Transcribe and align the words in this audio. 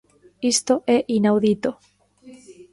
Isto 0.53 0.75
é 0.95 0.97
inaudito. 1.17 1.71